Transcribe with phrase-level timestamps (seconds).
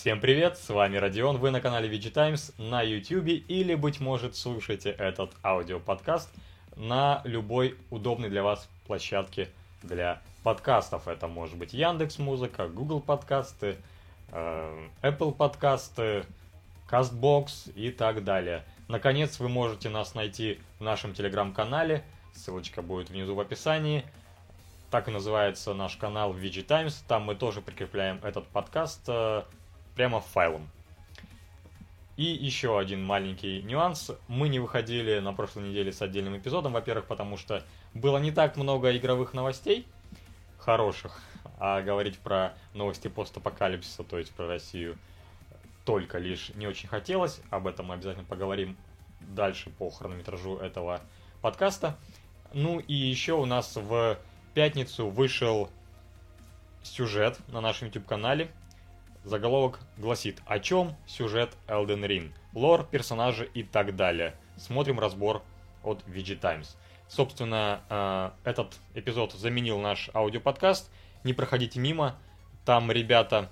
[0.00, 4.36] Всем привет, с вами Родион, вы на канале VG Times на YouTube или, быть может,
[4.36, 6.30] слушаете этот аудиоподкаст
[6.76, 9.48] на любой удобной для вас площадке
[9.82, 11.08] для подкастов.
[11.08, 13.74] Это может быть Яндекс Музыка, Google подкасты,
[14.30, 16.24] э, Apple подкасты,
[16.88, 18.64] CastBox и так далее.
[18.86, 22.04] Наконец, вы можете нас найти в нашем телеграм-канале,
[22.34, 24.04] ссылочка будет внизу в описании.
[24.92, 29.42] Так и называется наш канал VG Times, там мы тоже прикрепляем этот подкаст э,
[29.98, 30.70] прямо файлом.
[32.16, 34.12] И еще один маленький нюанс.
[34.28, 38.56] Мы не выходили на прошлой неделе с отдельным эпизодом, во-первых, потому что было не так
[38.56, 39.88] много игровых новостей
[40.56, 41.20] хороших,
[41.58, 44.96] а говорить про новости постапокалипсиса, то есть про Россию,
[45.84, 47.40] только лишь не очень хотелось.
[47.50, 48.76] Об этом мы обязательно поговорим
[49.20, 51.00] дальше по хронометражу этого
[51.42, 51.96] подкаста.
[52.52, 54.16] Ну и еще у нас в
[54.54, 55.70] пятницу вышел
[56.84, 58.48] сюжет на нашем YouTube-канале
[59.28, 62.32] Заголовок гласит «О чем сюжет Elden Ring?
[62.54, 64.34] Лор, персонажи и так далее».
[64.56, 65.42] Смотрим разбор
[65.84, 66.78] от VG Times.
[67.08, 70.90] Собственно, э, этот эпизод заменил наш аудиоподкаст.
[71.24, 72.16] Не проходите мимо.
[72.64, 73.50] Там ребята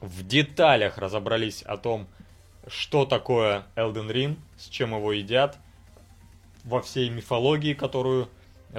[0.00, 2.06] в деталях разобрались о том,
[2.66, 5.58] что такое Elden Ring, с чем его едят,
[6.64, 8.30] во всей мифологии, которую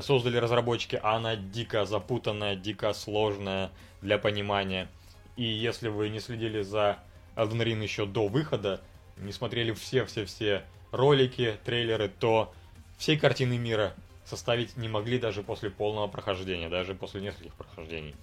[0.01, 3.69] создали разработчики, а она дико запутанная, дико сложная
[4.01, 4.89] для понимания–
[5.35, 6.99] и если вы не следили за
[7.35, 8.81] Elden Ring еще до выхода,
[9.17, 12.53] не смотрели все-все-все ролики, трейлеры, то
[12.97, 13.93] всей картины мира
[14.25, 18.15] составить не могли даже после полного прохождения, даже после нескольких прохождений.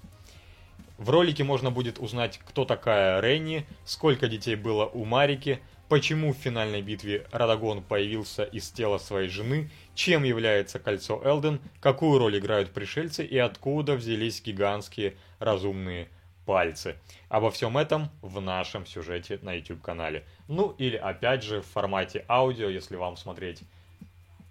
[0.98, 6.36] В ролике можно будет узнать, кто такая Ренни, сколько детей было у Марики, почему в
[6.36, 12.70] финальной битве Радагон появился из тела своей жены, чем является кольцо Элден, какую роль играют
[12.70, 16.08] пришельцы и откуда взялись гигантские разумные
[16.44, 16.96] пальцы.
[17.28, 20.24] Обо всем этом в нашем сюжете на YouTube-канале.
[20.48, 23.62] Ну или опять же в формате аудио, если вам смотреть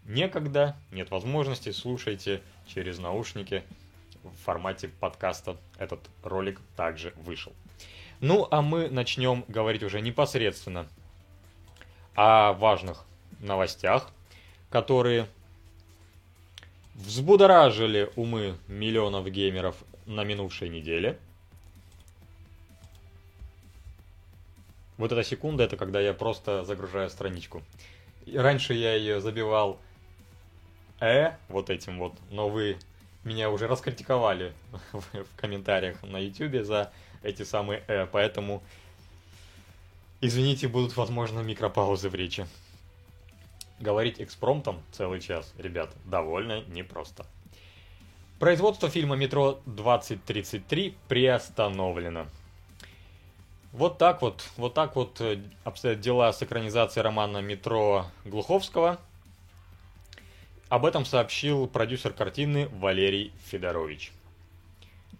[0.06, 3.63] некогда, нет возможности, слушайте через наушники
[4.24, 5.57] в формате подкаста.
[5.78, 7.53] Этот ролик также вышел.
[8.19, 10.88] Ну а мы начнем говорить уже непосредственно
[12.16, 13.06] о важных
[13.40, 14.12] новостях,
[14.69, 15.28] которые
[16.94, 19.75] взбудоражили умы миллионов геймеров
[20.06, 21.18] на минувшей неделе–
[25.01, 27.63] Вот эта секунда, это когда я просто загружаю страничку.
[28.28, 29.79] И раньше я ее забивал
[31.00, 32.78] «э» вот этим вот, но вы
[33.23, 34.53] меня уже раскритиковали
[34.91, 35.03] в,
[35.38, 36.91] комментариях на YouTube за
[37.23, 38.62] эти самые «э», поэтому
[40.22, 42.45] извините, будут, возможно, микропаузы в речи.
[43.79, 47.25] Говорить экспромтом целый час, ребят, довольно непросто.
[48.38, 52.28] Производство фильма «Метро 2033» приостановлено.
[53.73, 58.99] Вот так вот, вот так вот э, обстоят дела с экранизацией романа «Метро» Глуховского.
[60.67, 64.11] Об этом сообщил продюсер картины Валерий Федорович.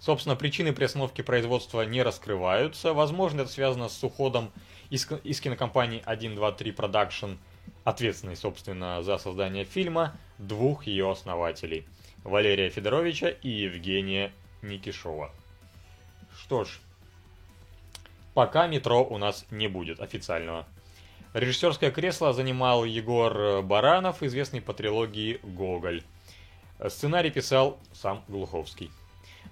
[0.02, 2.94] Собственно, причины приостановки производства не раскрываются.
[2.94, 4.52] Возможно, это связано с уходом
[4.90, 7.38] из, из кинокомпании 123 Production,
[7.86, 11.86] ответственной, собственно, за создание фильма, двух ее основателей–
[12.24, 14.32] Валерия Федоровича и Евгения
[14.62, 15.32] Никишова.
[16.38, 16.80] Что ж,
[18.34, 20.66] пока метро у нас не будет официального.
[21.34, 26.04] Режиссерское кресло занимал Егор Баранов, известный по трилогии «Гоголь».
[26.90, 28.92] Сценарий писал сам Глуховский.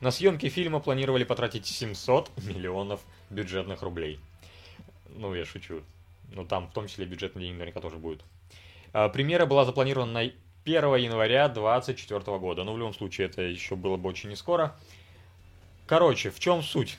[0.01, 4.19] На съемки фильма планировали потратить 700 миллионов бюджетных рублей.
[5.09, 5.84] Ну, я шучу.
[6.34, 8.23] Ну, там в том числе бюджетные деньги наверняка тоже будет.
[8.94, 10.31] А, премьера была запланирована на
[10.66, 12.63] 1 января 2024 года.
[12.63, 14.75] Но в любом случае это еще было бы очень не скоро.
[15.85, 16.97] Короче, в чем суть?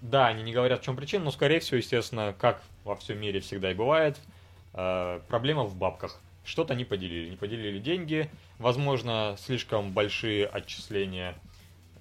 [0.00, 3.40] Да, они не говорят, в чем причина, но, скорее всего, естественно, как во всем мире
[3.40, 4.18] всегда и бывает,
[4.72, 6.18] э, проблема в бабках.
[6.42, 7.28] Что-то не поделили.
[7.28, 11.34] Не поделили деньги, возможно, слишком большие отчисления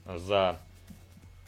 [0.05, 0.59] за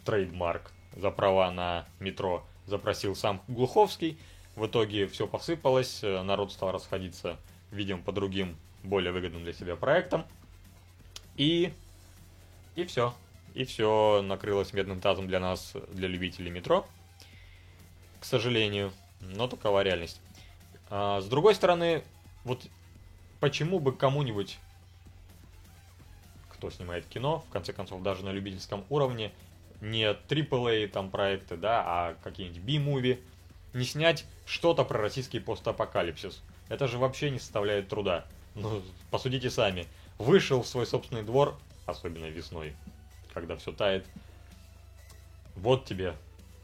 [0.04, 4.18] трейдмарк, за права на метро запросил сам Глуховский.
[4.58, 7.38] В итоге все посыпалось, э, народ стал расходиться,
[7.72, 10.26] видим, по другим, более выгодным для себя проектам.
[11.38, 11.72] И,
[12.76, 13.14] и все
[13.54, 16.86] и все накрылось медным тазом для нас, для любителей метро.
[18.20, 20.22] К сожалению, но такова реальность.
[20.90, 22.04] А, с другой стороны,
[22.44, 22.68] вот
[23.40, 24.60] почему бы кому-нибудь,
[26.50, 29.32] кто снимает кино, в конце концов, даже на любительском уровне,
[29.82, 33.20] не AAA там проекты, да, а какие-нибудь B-movie,
[33.74, 36.42] не снять что-то про российский постапокалипсис.
[36.70, 38.26] Это же вообще не составляет труда.
[38.56, 39.88] Ну, посудите сами.
[40.18, 42.76] Вышел в свой собственный двор, особенно весной,
[43.34, 44.06] когда все тает.
[45.56, 46.16] Вот тебе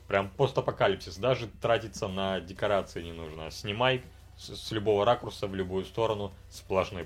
[0.08, 1.18] Прям постапокалипсис.
[1.18, 3.52] Даже тратиться на декорации не нужно.
[3.52, 4.02] Снимай
[4.38, 7.06] с, с любого ракурса в любую сторону сплошной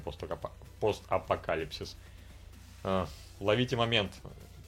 [0.80, 1.98] постапокалипсис.
[2.84, 3.08] А,
[3.40, 4.14] ловите момент,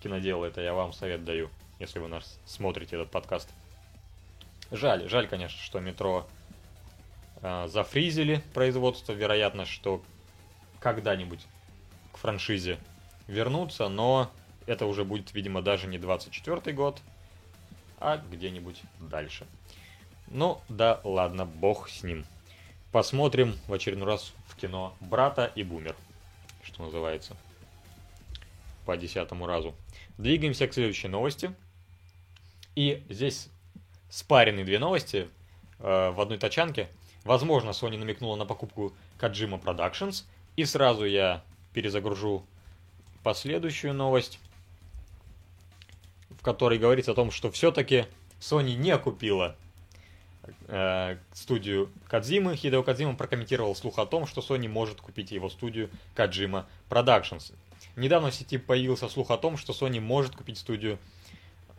[0.02, 1.50] киноделы, это я вам совет даю,
[1.80, 3.50] если вы нас смотрите этот подкаст.
[4.72, 6.28] Жаль, жаль, конечно, что метро
[7.42, 9.14] э, зафризили производство.
[9.14, 10.02] Вероятно, что
[10.80, 11.46] когда-нибудь
[12.12, 12.80] к франшизе
[13.28, 14.32] вернутся, но
[14.68, 17.02] это уже будет, видимо, даже не 24 год,
[18.00, 19.46] а где-нибудь дальше.
[20.28, 22.26] Ну, да ладно, бог с ним.
[22.92, 25.96] Посмотрим в очередной раз в кино «Брата и Бумер»,
[26.64, 27.36] что называется,
[28.86, 29.74] по десятому разу.
[30.18, 31.54] Двигаемся к следующей новости.
[32.76, 33.50] И здесь
[34.10, 35.28] спаренные две новости
[35.80, 36.88] э, в одной тачанке.
[37.24, 40.26] Возможно, Sony намекнула на покупку Kojima Productions.
[40.56, 41.44] И сразу я
[41.74, 42.46] перезагружу
[43.24, 44.40] последующую новость,
[46.44, 48.06] в которой говорится о том, что все-таки
[48.42, 49.56] Sony не купила
[50.68, 52.58] э, студию Кадзимы.
[52.58, 57.54] Хидео Кадзима прокомментировал слух о том, что Sony может купить его студию Kojima Productions.
[57.96, 61.00] Недавно в сети появился слух о том, что Sony может купить студию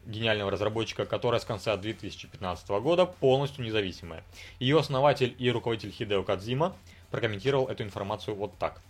[0.07, 4.25] гениального разработчика, которая с конца 2015 года полностью независимая.
[4.61, 6.75] Ее основатель и руководитель Хидео Кадзима
[7.11, 8.81] прокомментировал эту информацию вот так.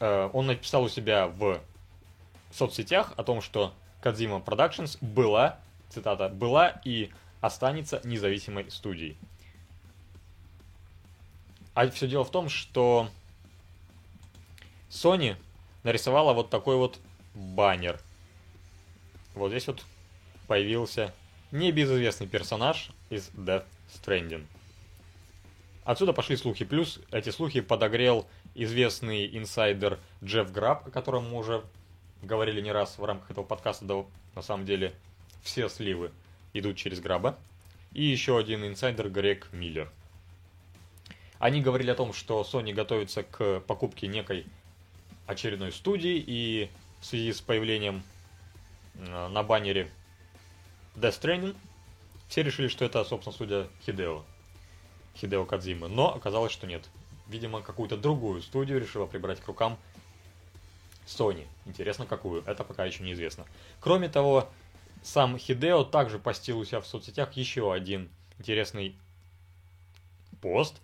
[0.00, 1.60] Э, он написал у себя в
[2.56, 5.58] соцсетях о том, что Кадзима Productions была,
[5.88, 7.10] цитата, была и
[7.40, 9.16] останется независимой студией.
[11.74, 13.08] А все дело в том, что
[14.88, 15.36] Sony
[15.82, 16.98] нарисовала вот такой вот
[17.34, 18.00] баннер.
[19.34, 19.84] Вот здесь вот
[20.46, 21.12] появился
[21.50, 24.46] небезызвестный персонаж из Death Stranding.
[25.84, 26.64] Отсюда пошли слухи.
[26.64, 31.62] Плюс эти слухи подогрел известный инсайдер Джефф Граб, о котором мы уже
[32.22, 33.84] говорили не раз в рамках этого подкаста.
[33.84, 34.04] Да,
[34.34, 34.94] на самом деле
[35.42, 36.10] все сливы
[36.52, 37.38] идут через Граба.
[37.92, 39.90] И еще один инсайдер Грег Миллер.
[41.38, 44.46] Они говорили о том, что Sony готовится к покупке некой
[45.26, 46.70] очередной студии, и
[47.00, 48.02] в связи с появлением
[48.94, 49.90] э, на баннере
[50.94, 51.56] Death Stranding
[52.28, 54.24] все решили, что это, собственно, студия Хидео.
[55.16, 55.88] Хидео Кадзимы.
[55.88, 56.88] Но оказалось, что нет.
[57.28, 59.78] Видимо, какую-то другую студию решила прибрать к рукам
[61.06, 61.46] Sony.
[61.64, 62.42] Интересно, какую?
[62.44, 63.46] Это пока еще неизвестно.
[63.80, 64.48] Кроме того,
[65.02, 68.96] сам Хидео также постил у себя в соцсетях еще один интересный
[70.40, 70.80] пост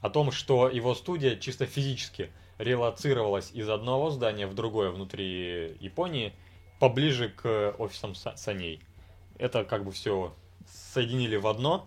[0.00, 6.32] о том, что его студия чисто физически релацировалась из одного здания в другое внутри Японии,
[6.78, 8.80] поближе к офисам саней.
[9.38, 10.34] Это как бы все
[10.94, 11.86] соединили в одно,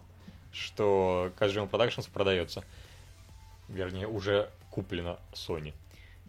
[0.52, 2.64] что Kojima Productions продается.
[3.68, 5.74] Вернее, уже куплено Sony.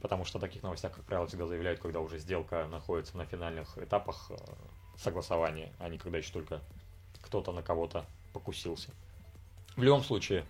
[0.00, 3.76] Потому что о таких новостях, как правило, всегда заявляют, когда уже сделка находится на финальных
[3.78, 4.36] этапах э,
[4.96, 6.60] согласования, а не когда еще только
[7.20, 8.90] кто-то на кого-то покусился.
[9.76, 10.44] В любом случае,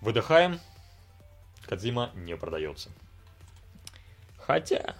[0.00, 0.60] выдыхаем.
[1.66, 2.90] Кадзима не продается.
[4.38, 4.96] Хотя,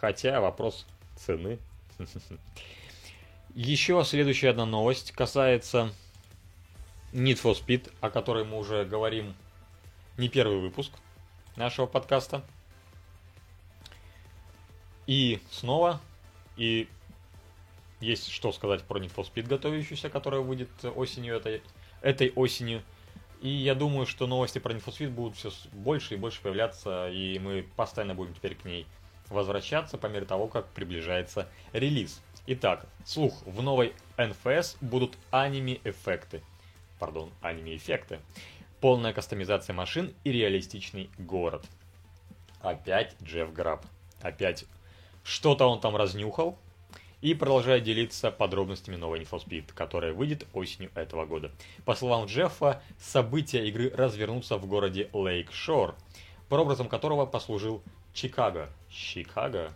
[0.00, 1.58] хотя вопрос цены.
[3.54, 5.92] Еще следующая одна новость касается
[7.12, 9.34] Need for Speed, о которой мы уже говорим
[10.16, 10.92] не первый выпуск
[11.56, 12.44] нашего подкаста.
[15.06, 16.00] И снова,
[16.56, 16.88] и
[18.00, 21.62] есть что сказать про Need for Speed, готовящуюся, которая выйдет осенью этой,
[22.00, 22.82] этой осенью.
[23.40, 27.08] И я думаю, что новости про Need for Speed будут все больше и больше появляться,
[27.10, 28.86] и мы постоянно будем теперь к ней
[29.28, 32.20] возвращаться по мере того, как приближается релиз.
[32.46, 36.42] Итак, слух, в новой NFS будут аниме-эффекты.
[36.98, 38.20] Пардон, аниме-эффекты.
[38.80, 41.64] Полная кастомизация машин и реалистичный город.
[42.60, 43.84] Опять Джефф Граб.
[44.22, 44.64] Опять
[45.22, 46.58] что-то он там разнюхал.
[47.20, 51.50] И продолжает делиться подробностями новой InfoSpeed, которая выйдет осенью этого года.
[51.84, 55.94] По словам Джеффа, события игры развернутся в городе Лейк-Шор,
[56.48, 57.82] прообразом которого послужил
[58.14, 58.70] Чикаго.
[58.88, 59.74] Чикаго?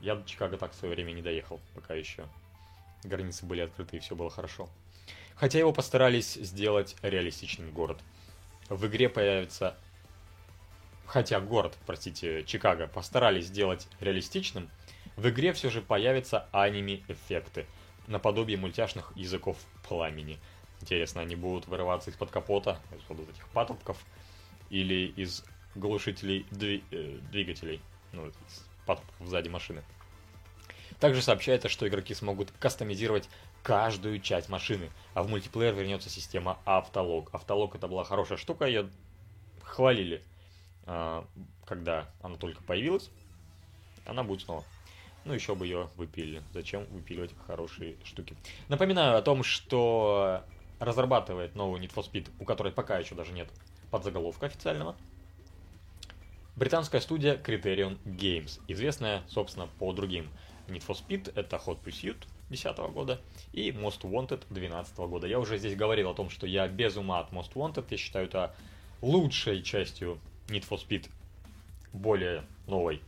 [0.00, 2.24] Я до Чикаго так в свое время не доехал, пока еще
[3.04, 4.70] границы были открыты и все было хорошо.
[5.40, 7.98] Хотя его постарались сделать реалистичным город.
[8.68, 9.74] В игре появится...
[11.06, 14.68] Хотя город, простите, Чикаго постарались сделать реалистичным,
[15.16, 17.64] в игре все же появятся аниме-эффекты,
[18.06, 19.56] наподобие мультяшных языков
[19.88, 20.38] пламени.
[20.82, 23.96] Интересно, они будут вырываться из-под капота, из-под вот этих патрубков,
[24.68, 25.42] или из
[25.74, 27.80] глушителей дви- э, двигателей,
[28.12, 28.34] ну, из
[28.84, 29.82] патрубков сзади машины.
[31.00, 33.28] Также сообщается, что игроки смогут кастомизировать
[33.62, 37.30] каждую часть машины, а в мультиплеер вернется система автолог.
[37.32, 38.90] Автолог это была хорошая штука, ее
[39.62, 40.22] хвалили,
[40.84, 41.26] а,
[41.64, 43.10] когда она только появилась.
[44.06, 44.64] она будет снова.
[45.24, 46.42] Ну, еще бы ее выпилили.
[46.52, 48.34] Зачем выпиливать хорошие штуки?
[48.68, 50.42] Напоминаю о том, что
[50.78, 53.48] разрабатывает новую Need for Speed, у которой пока еще даже нет
[53.90, 54.96] подзаголовка официального.
[56.56, 60.30] Британская студия Criterion Games, известная, собственно, по другим
[60.68, 62.16] Need for Speed, это Hot Pursuit
[62.50, 63.20] 2010 года
[63.52, 65.26] и Most Wanted 2012 года.
[65.26, 68.26] Я уже здесь говорил о том, что я без ума от Most Wanted, я считаю
[68.26, 68.54] это
[69.00, 71.08] лучшей частью Need for Speed,
[71.92, 73.00] более новой,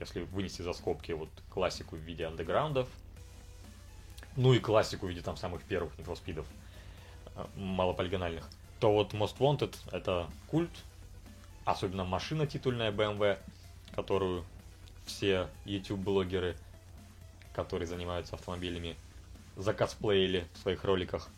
[0.00, 2.88] если вынести за скобки вот классику в виде андеграундов,
[4.36, 6.46] ну и классику в виде там самых первых Need for Speed'ов,
[7.36, 8.48] э, малополигональных,
[8.80, 10.70] то вот Most Wanted это культ,
[11.64, 13.38] особенно машина титульная BMW,
[13.94, 14.44] которую
[15.06, 16.56] все YouTube-блогеры–
[17.58, 18.94] которые занимаются автомобилями,
[19.56, 21.28] закосплеили в своих роликах,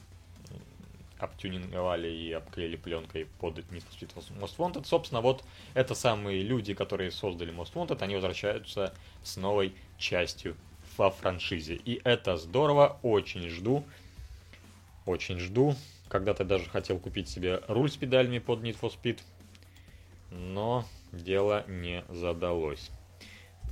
[1.19, 4.85] обтюнинговали и обклеили пленкой под Need for Speed Most Wanted.
[4.85, 10.57] Собственно, вот это самые люди, которые создали Most Wanted, они возвращаются с новой частью
[10.99, 11.77] во франшизе.
[11.77, 13.83] И это здорово, очень жду,
[15.07, 15.75] очень жду.
[16.11, 19.21] Когда-то даже хотел купить себе руль с педалями под Need for Speed,
[20.31, 22.91] но дело не задалось.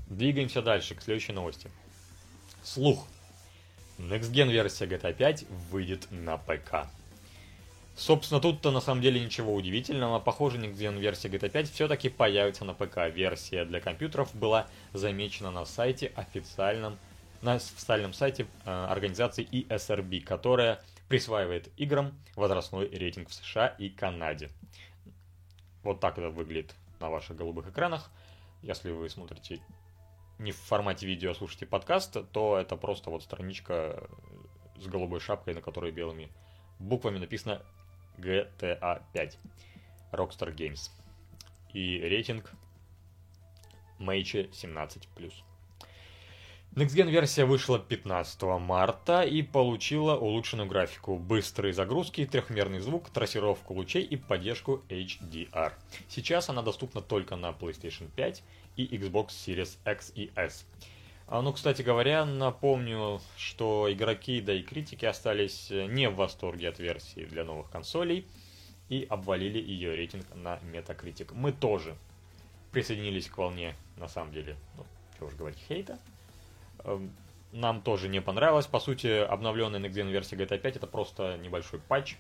[0.09, 1.71] Двигаемся дальше, к следующей новости.
[2.63, 3.07] Слух.
[3.99, 6.89] Next Gen версия GTA 5 выйдет на ПК.
[7.97, 10.21] Собственно, тут-то на самом деле ничего удивительного.
[10.21, 13.09] Похоже, Next Gen версия GTA 5 все-таки появится на ПК.
[13.13, 16.97] Версия для компьютеров была замечена на сайте официальном,
[17.43, 24.51] на официальном сайте э, организации ESRB, которая присваивает играм возрастной рейтинг в США и Канаде.
[25.83, 28.11] Вот так это выглядит на ваших голубых экранах.
[28.63, 29.61] Если вы смотрите
[30.39, 34.09] не в формате видео, а слушаете подкаст, то это просто вот страничка
[34.77, 36.31] с голубой шапкой, на которой белыми
[36.79, 37.63] буквами написано
[38.19, 39.39] GTA 5
[40.13, 40.91] Rockstar Games.
[41.73, 42.53] И рейтинг
[43.99, 45.07] Мэйче 17+.
[46.75, 53.75] Next Gen версия вышла 15 марта и получила улучшенную графику, быстрые загрузки, трехмерный звук, трассировку
[53.75, 55.73] лучей и поддержку HDR.
[56.09, 58.45] Сейчас она доступна только на PlayStation 5
[58.79, 60.65] и Xbox Series X и S.
[61.27, 66.79] А, ну, кстати говоря, напомню, что игроки, да и критики остались не в восторге от
[66.79, 68.27] версии для новых консолей
[68.89, 71.35] и обвалили ее рейтинг на Metacritic.
[71.35, 71.97] Мы тоже
[72.73, 75.99] присоединились к волне, на самом деле, ну, что уж говорить, хейта.
[76.85, 77.11] Эм,
[77.53, 78.67] нам тоже не понравилось.
[78.67, 82.17] По сути, обновленная Next Gen версия GTA 5 это просто небольшой патч,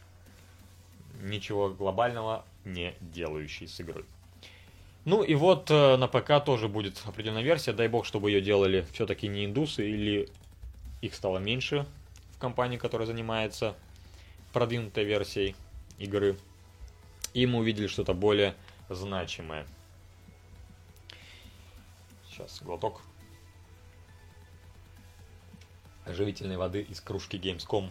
[1.20, 4.04] ничего глобального не делающий с игрой.
[5.08, 7.72] Ну и вот э, на ПК тоже будет определенная версия.
[7.72, 10.28] Дай бог, чтобы ее делали все-таки не индусы или
[11.00, 11.86] их стало меньше
[12.32, 13.74] в компании, которая занимается
[14.52, 15.56] продвинутой версией
[15.98, 16.36] игры.
[17.32, 18.54] И мы увидели что-то более
[18.90, 19.66] значимое.
[22.28, 23.00] Сейчас глоток
[26.04, 27.90] оживительной воды из кружки Gamescom.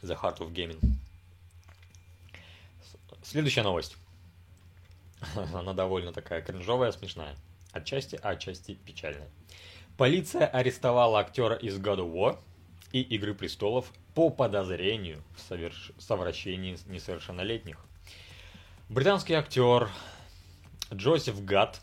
[0.00, 1.01] The Heart of Gaming.
[3.32, 3.96] Следующая новость.
[5.54, 7.34] Она довольно такая кринжовая, смешная.
[7.72, 9.30] Отчасти, а отчасти печальная.
[9.96, 12.38] Полиция арестовала актера из God of War
[12.92, 15.92] и Игры Престолов по подозрению в соверш...
[15.98, 17.78] совращении несовершеннолетних.
[18.90, 19.88] Британский актер
[20.92, 21.80] Джозеф Гатт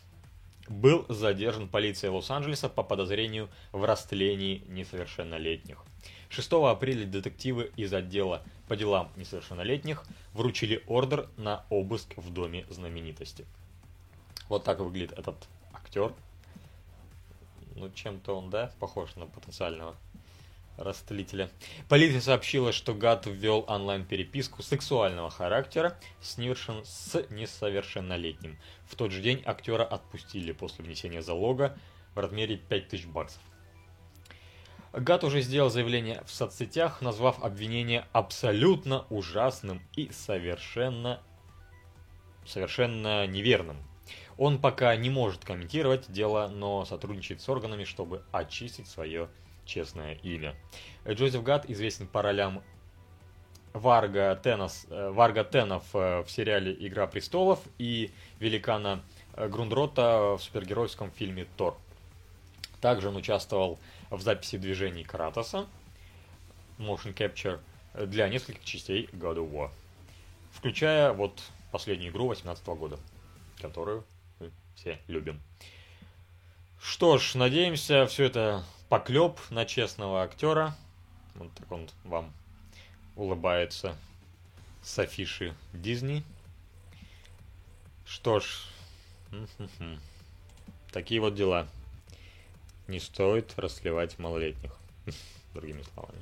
[0.68, 5.84] был задержан полицией Лос-Анджелеса по подозрению в растлении несовершеннолетних.
[6.30, 13.44] 6 апреля детективы из отдела по делам несовершеннолетних вручили ордер на обыск в доме знаменитости.
[14.48, 16.14] Вот так выглядит этот актер.
[17.74, 19.96] Ну, чем-то он, да, похож на потенциального
[20.76, 21.50] растлителя.
[21.88, 28.56] Полиция сообщила, что Гад ввел онлайн-переписку сексуального характера с, несовершеннолетним.
[28.86, 31.76] В тот же день актера отпустили после внесения залога
[32.14, 33.42] в размере 5000 баксов.
[34.92, 41.20] Гат уже сделал заявление в соцсетях, назвав обвинение абсолютно ужасным и совершенно,
[42.44, 43.76] совершенно неверным.
[44.36, 49.28] Он пока не может комментировать дело, но сотрудничает с органами, чтобы очистить свое
[49.64, 50.56] честное имя.
[51.08, 52.62] Джозеф Гат известен по ролям
[53.72, 59.04] Варга, Тенос, э, Варга Тенов э, в сериале «Игра престолов» и великана
[59.34, 61.76] э, Грундрота в супергеройском фильме «Тор».
[62.80, 65.66] Также он участвовал в записи движений Кратоса,
[66.78, 67.60] motion capture,
[67.94, 69.70] для нескольких частей God of War.
[70.52, 72.98] Включая вот последнюю игру 2018 года,
[73.60, 74.04] которую
[74.38, 75.40] мы все любим.
[76.80, 80.76] Что ж, надеемся, все это поклеп на честного актера.
[81.34, 82.32] Вот так он вам
[83.16, 83.96] улыбается
[84.82, 86.24] с афиши Дисней.
[88.06, 88.64] Что ж,
[90.90, 91.68] такие вот дела.
[92.90, 94.72] Не стоит расливать малолетних,
[95.54, 96.18] другими словами.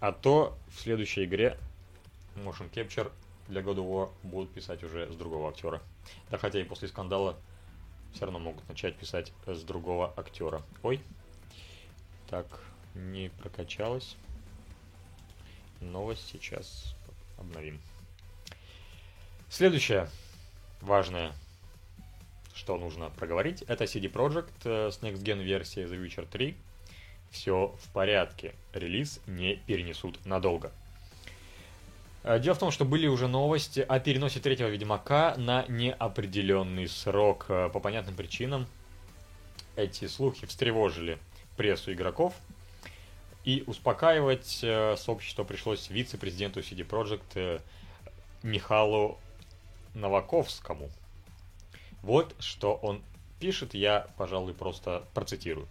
[0.00, 1.58] А то в следующей игре
[2.36, 3.10] Motion Capture
[3.48, 5.80] для God of War будут писать уже с другого актера.
[6.30, 7.38] Да хотя и после скандала
[8.12, 10.60] все равно могут начать писать с другого актера.
[10.82, 11.00] Ой,
[12.28, 12.46] так,
[12.94, 14.14] не прокачалось.
[15.80, 16.94] Новость сейчас
[17.38, 17.80] обновим.
[19.48, 20.10] Следующее
[20.82, 21.32] важное,
[22.54, 26.56] что нужно проговорить, это CD Projekt э, с Next Gen версией The Witcher 3.
[27.30, 30.72] Все в порядке, релиз не перенесут надолго.
[32.22, 37.46] Э, дело в том, что были уже новости о переносе третьего Ведьмака на неопределенный срок.
[37.48, 38.66] Э, по понятным причинам
[39.74, 41.18] эти слухи встревожили
[41.56, 42.34] прессу игроков.
[43.44, 44.64] И успокаивать
[44.96, 47.60] сообщество пришлось вице-президенту CD Projekt
[48.42, 49.18] Михалу
[49.92, 50.88] Новаковскому.
[52.04, 53.02] Вот что он
[53.40, 55.66] пишет, я, пожалуй, просто процитирую.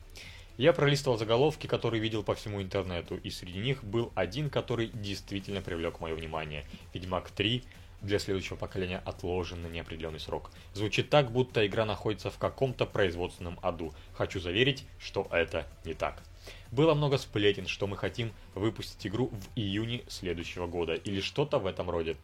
[0.58, 5.62] Я пролистывал заголовки, которые видел по всему интернету, и среди них был один, который действительно
[5.62, 6.66] привлек мое внимание.
[6.92, 7.64] Ведьмак 3
[8.02, 10.50] для следующего поколения отложен на неопределенный срок.
[10.74, 13.94] Звучит так, будто игра находится в каком-то производственном аду.
[14.16, 16.24] Хочу заверить, что это не так.
[16.72, 21.68] Было много сплетен, что мы хотим выпустить игру в июне следующего года, или что-то в
[21.68, 22.18] этом роде.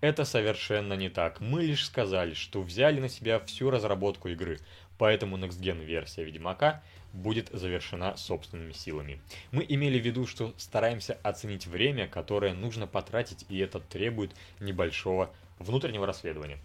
[0.00, 1.40] Это совершенно не так.
[1.40, 4.60] Мы лишь сказали, что взяли на себя всю разработку игры,
[4.96, 9.20] поэтому Next Gen версия Ведьмака будет завершена собственными силами.
[9.50, 15.30] Мы имели в виду, что стараемся оценить время, которое нужно потратить, и это требует небольшого
[15.58, 16.58] внутреннего расследования.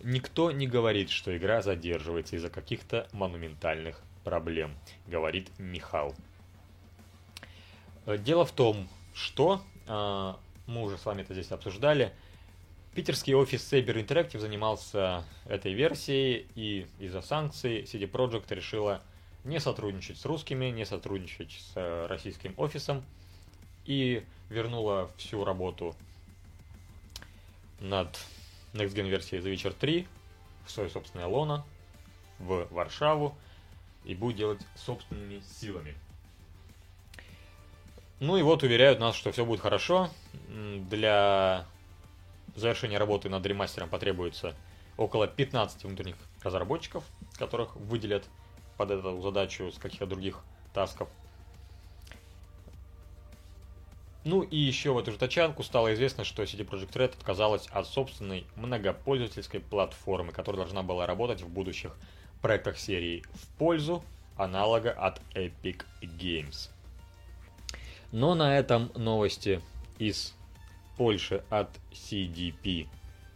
[0.00, 4.76] Никто не говорит, что игра задерживается из-за каких-то монументальных проблем,
[5.08, 6.14] говорит Михал.
[8.06, 10.34] Э, дело в том, что э,
[10.66, 12.12] мы уже с вами это здесь обсуждали.
[12.98, 19.04] Питерский офис Saber Interactive занимался этой версией, и из-за санкций CD Projekt решила
[19.44, 23.04] не сотрудничать с русскими, не сотрудничать с э, российским офисом
[23.84, 25.94] и вернула всю работу
[27.78, 28.18] над
[28.72, 30.08] Next Gen версией The Witcher 3
[30.66, 31.64] в свое собственное лоно
[32.40, 33.38] в Варшаву
[34.04, 35.94] и будет делать собственными силами.
[38.18, 40.10] Ну и вот уверяют нас, что все будет хорошо.
[40.90, 41.64] Для
[42.58, 44.54] завершения работы над ремастером потребуется
[44.96, 47.04] около 15 внутренних разработчиков,
[47.38, 48.24] которых выделят
[48.76, 50.40] под эту задачу с каких-то других
[50.74, 51.08] тасков.
[54.24, 57.86] Ну и еще в эту же тачанку стало известно, что CD Projekt Red отказалась от
[57.86, 61.96] собственной многопользовательской платформы, которая должна была работать в будущих
[62.42, 64.04] проектах серии в пользу
[64.36, 66.68] аналога от Epic Games.
[68.12, 69.60] Но на этом новости
[69.98, 70.34] из
[70.98, 72.88] Польши от CDP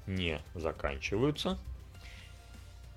[0.06, 1.58] не заканчиваются.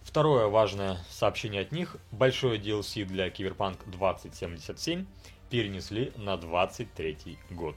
[0.03, 1.97] Второе важное сообщение от них.
[2.11, 5.05] Большое DLC для Cyberpunk 2077
[5.49, 7.75] перенесли на 23 год.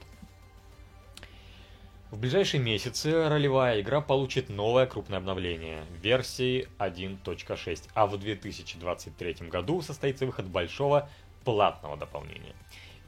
[2.11, 9.83] В ближайшие месяцы ролевая игра получит новое крупное обновление версии 1.6, а в 2023 году
[9.83, 11.07] состоится выход большого
[11.45, 12.55] платного дополнения.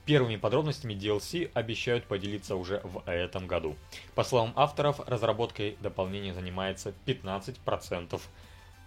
[0.06, 3.76] Первыми подробностями DLC обещают поделиться уже в этом году.
[4.16, 8.20] По словам авторов, разработкой дополнения занимается 15%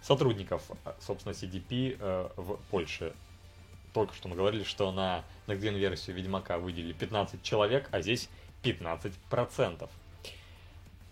[0.01, 0.63] сотрудников,
[0.99, 3.13] собственно, CDP э, в Польше.
[3.93, 8.29] Только что мы говорили, что на next версию Ведьмака выделили 15 человек, а здесь
[8.63, 9.89] 15%.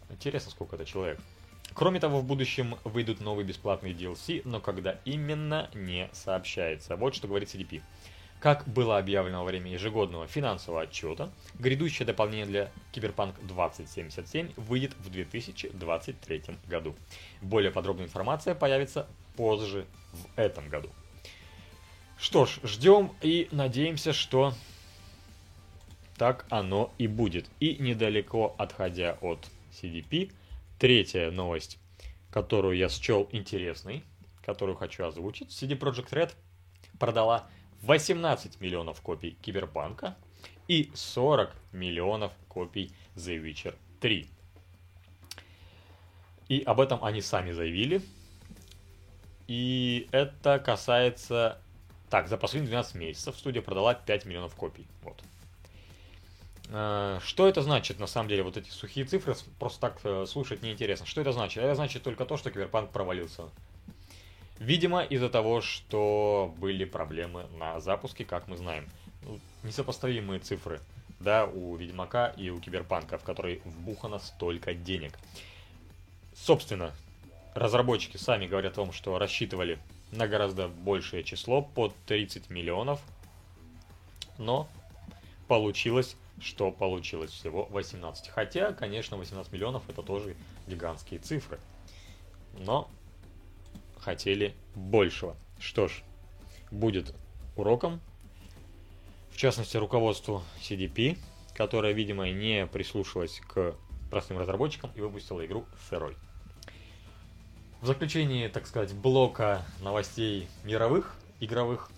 [0.10, 1.20] Интересно, сколько это человек.
[1.74, 6.98] Кроме того, в будущем выйдут новые бесплатные DLC, но когда именно не сообщается.
[6.98, 7.82] Вот что говорит CDP.
[8.44, 15.10] Как было объявлено во время ежегодного финансового отчета, грядущее дополнение для Киберпанк 2077 выйдет в
[15.10, 16.94] 2023 году.
[17.42, 20.90] Более подробная информация появится позже в этом году.
[22.18, 24.54] Что ж, ждем и надеемся, что
[26.18, 27.46] так оно и будет.
[27.62, 29.40] И недалеко отходя от
[29.72, 30.34] CDP,
[30.80, 31.80] третья новость,
[32.30, 34.04] которую я счел интересной,
[34.46, 35.48] которую хочу озвучить.
[35.48, 36.34] CD Projekt Red
[37.00, 37.48] продала
[37.84, 40.16] 18 миллионов копий Киберпанка
[40.68, 44.28] и 40 миллионов копий The Witcher 3.
[46.50, 48.02] И об этом они сами заявили.
[49.48, 51.60] И это касается...
[52.10, 54.86] Так, за последние 12 месяцев студия продала 5 миллионов копий.
[55.02, 55.22] Вот.
[56.70, 60.62] А, что это значит, на самом деле, вот эти сухие цифры, просто так э, слушать
[60.62, 61.06] неинтересно.
[61.06, 61.64] Что это значит?
[61.64, 63.50] Это значит только то, что Киберпанк провалился.
[64.60, 68.88] Видимо, из-за того, что были проблемы на запуске, как мы знаем.
[69.24, 70.80] Ну, несопоставимые цифры,
[71.20, 75.18] да, у Ведьмака и у Киберпанка, в который вбухано столько денег.
[76.36, 76.94] Собственно,
[77.54, 79.80] разработчики сами говорят о том, что рассчитывали
[80.12, 83.02] на гораздо большее число, под 30 миллионов,
[84.38, 84.68] но
[85.48, 88.30] получилось, что получилось всего 18.
[88.30, 90.36] Хотя, конечно, 18 миллионов это тоже
[90.68, 91.60] гигантские цифры.
[92.60, 92.90] Но
[94.04, 95.36] хотели большего.
[95.60, 96.04] Что ж,
[96.72, 97.16] будет
[97.56, 98.02] уроком,
[99.32, 101.18] в частности, руководству CDP,
[101.56, 103.76] которое, видимо, не прислушалось к
[104.12, 106.16] простым разработчикам и выпустила игру сырой.
[107.82, 111.90] В заключении, так сказать, блока новостей мировых, игровых,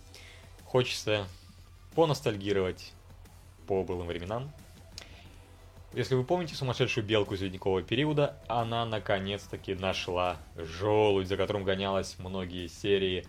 [0.64, 1.28] хочется
[1.94, 2.94] поностальгировать
[3.68, 4.52] по былым временам.
[5.96, 12.68] Если вы помните сумасшедшую белку ледникового периода, она наконец-таки нашла желудь, за которым гонялась многие
[12.68, 13.26] серии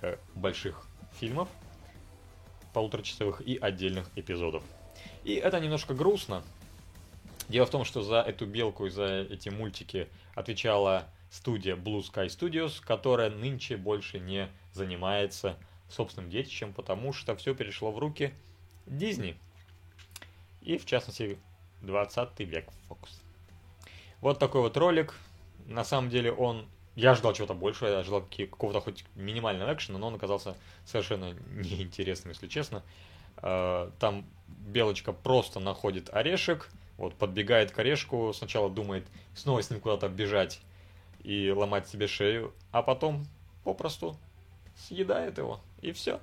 [0.00, 0.86] э, больших
[1.18, 1.48] фильмов,
[2.72, 4.62] полуторачасовых и отдельных эпизодов.
[5.24, 6.44] И это немножко грустно.
[7.48, 12.26] Дело в том, что за эту белку и за эти мультики отвечала студия Blue Sky
[12.26, 15.56] Studios, которая нынче больше не занимается
[15.90, 18.34] собственным детищем, потому что все перешло в руки
[18.86, 19.34] Disney.
[20.62, 21.38] И в частности
[21.82, 23.20] 20 век фокус.
[24.20, 25.14] Вот такой вот ролик.
[25.66, 26.66] На самом деле он...
[26.96, 32.32] Я ждал чего-то большего, я ждал какого-то хоть минимального экшена, но он оказался совершенно неинтересным,
[32.32, 32.82] если честно.
[33.36, 39.80] А, там белочка просто находит орешек, вот подбегает к орешку, сначала думает снова с ним
[39.80, 40.60] куда-то бежать
[41.22, 43.26] и ломать себе шею, а потом
[43.62, 44.16] попросту
[44.76, 46.20] съедает его, и все.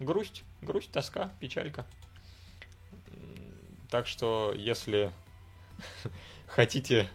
[0.00, 1.84] Грусть, грусть, тоска, печалька.
[3.90, 5.12] Так что, если
[6.46, 7.08] хотите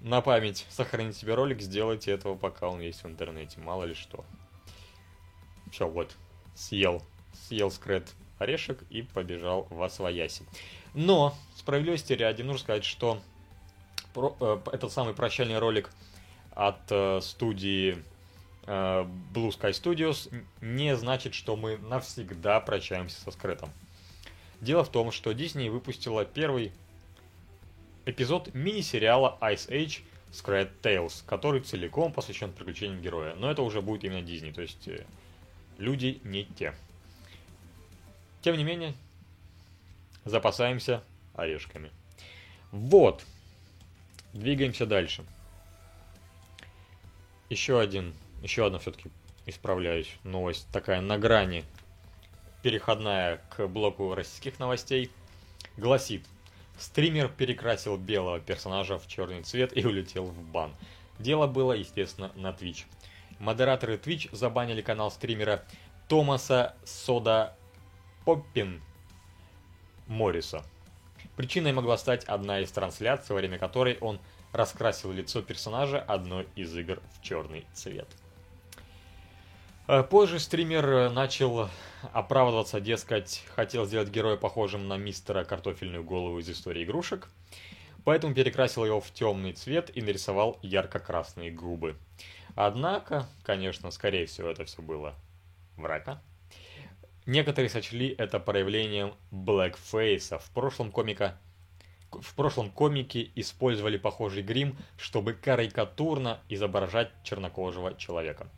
[0.00, 4.24] на память сохранить себе ролик, сделайте этого, пока он есть в интернете, мало ли что.
[5.70, 6.16] Все, вот,
[6.54, 10.44] съел, съел скрет орешек и побежал в Освояси.
[10.94, 13.20] Но, справедливости ради, нужно сказать, что
[14.14, 15.90] про, э, этот самый прощальный ролик
[16.52, 18.02] от э, студии
[18.66, 23.70] э, Blue Sky Studios не значит, что мы навсегда прощаемся со скретом.
[24.60, 26.72] Дело в том, что Disney выпустила первый
[28.04, 33.34] эпизод мини-сериала Ice Age Scred Tales, который целиком посвящен приключениям героя.
[33.34, 35.04] Но это уже будет именно Disney, то есть э,
[35.78, 36.74] люди не те.
[38.42, 38.94] Тем не менее,
[40.24, 41.02] запасаемся
[41.34, 41.90] орешками.
[42.70, 43.24] Вот.
[44.32, 45.24] Двигаемся дальше.
[47.48, 49.10] Еще один, еще одна все-таки
[49.46, 51.64] исправляюсь, новость такая на грани,
[52.62, 55.10] переходная к блоку российских новостей,
[55.76, 56.26] гласит,
[56.78, 60.74] стример перекрасил белого персонажа в черный цвет и улетел в бан.
[61.18, 62.84] Дело было, естественно, на Twitch.
[63.38, 65.64] Модераторы Twitch забанили канал стримера
[66.08, 67.56] Томаса Сода
[68.24, 68.82] Поппин
[70.06, 70.64] Морриса.
[71.36, 74.20] Причиной могла стать одна из трансляций, во время которой он
[74.52, 78.08] раскрасил лицо персонажа одной из игр в черный цвет.
[79.92, 81.68] Э, позже стример начал
[82.12, 87.28] оправдываться, дескать, хотел сделать героя похожим на мистера картофельную голову из истории игрушек,
[88.04, 91.96] поэтому перекрасил его в темный цвет и нарисовал ярко-красные губы.
[92.54, 95.16] Однако, конечно, скорее всего, это все было
[95.76, 96.22] врата.
[97.26, 100.38] Некоторые сочли это проявлением блэкфейса.
[100.38, 101.36] В прошлом комика
[102.12, 108.48] в прошлом комике использовали похожий грим, чтобы карикатурно изображать чернокожего человека.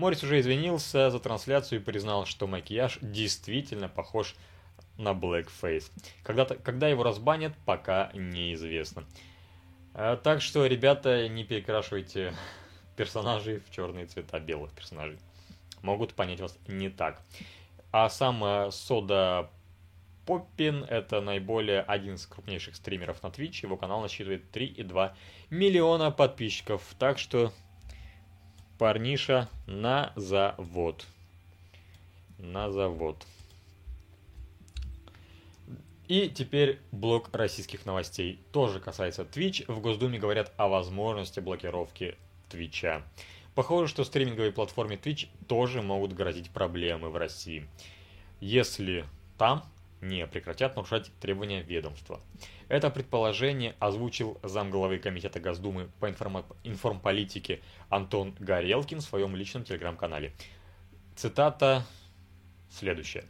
[0.00, 4.34] Моррис уже извинился за трансляцию и признал, что макияж действительно похож
[4.96, 5.90] на blackface.
[6.22, 9.04] Когда, когда его разбанят, пока неизвестно.
[9.92, 12.32] А, так что, ребята, не перекрашивайте
[12.96, 15.18] персонажей в черные цвета белых персонажей.
[15.82, 17.20] Могут понять вас не так.
[17.92, 19.50] А сам э, Сода
[20.24, 23.60] Поппин– это наиболее один из крупнейших стримеров на Twitch.
[23.64, 25.12] Его канал насчитывает 3,2
[25.50, 26.82] миллиона подписчиков.
[26.98, 27.52] Так что
[28.80, 31.06] парниша на завод.
[32.38, 33.26] На завод.
[36.08, 38.40] И теперь блок российских новостей.
[38.52, 39.70] Тоже касается Twitch.
[39.70, 42.16] В Госдуме говорят о возможности блокировки
[42.48, 43.02] Твича.
[43.54, 47.68] Похоже, что стриминговой платформе Twitch тоже могут грозить проблемы в России.
[48.40, 49.04] Если
[49.36, 49.62] там
[50.00, 52.20] не прекратят нарушать требования ведомства.
[52.68, 56.44] Это предположение озвучил замглавы Комитета Госдумы по информ...
[56.64, 60.32] информполитике Антон Горелкин в своем личном телеграм-канале.
[61.16, 61.84] Цитата
[62.70, 63.24] следующая.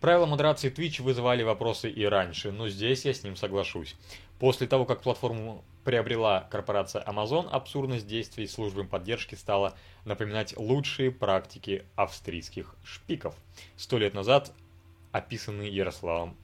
[0.00, 3.94] Правила модерации Twitch вызывали вопросы и раньше, но здесь я с ним соглашусь.
[4.38, 11.84] После того, как платформу приобрела корпорация Amazon, абсурдность действий службы поддержки стала напоминать лучшие практики
[11.94, 13.34] австрийских шпиков.
[13.76, 14.52] Сто лет назад
[15.14, 16.36] описанный Ярославом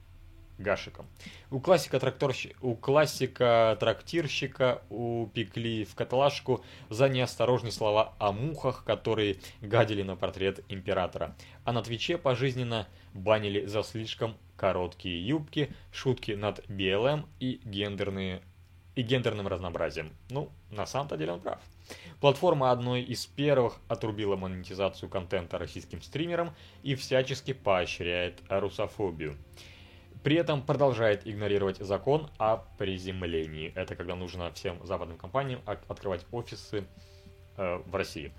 [0.57, 1.05] Гашиком.
[1.49, 2.47] У классика, тракторщ...
[2.61, 10.63] у классика трактирщика упекли в каталажку за неосторожные слова о мухах, которые гадили на портрет
[10.69, 11.35] императора.
[11.65, 18.41] А на Твиче пожизненно банили за слишком короткие юбки, шутки над БЛМ и гендерные
[18.95, 20.11] и гендерным разнообразием.
[20.29, 21.59] Ну, на самом-то деле он прав.
[22.19, 29.37] Платформа одной из первых отрубила монетизацию контента российским стримерам и всячески поощряет русофобию.
[30.23, 33.73] При этом продолжает игнорировать закон о приземлении.
[33.75, 36.85] Это когда нужно всем западным компаниям открывать офисы
[37.57, 38.31] э, в России.